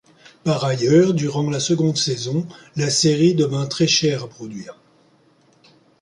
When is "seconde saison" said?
1.59-2.47